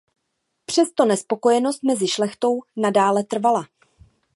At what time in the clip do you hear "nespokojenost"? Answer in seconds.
1.05-1.83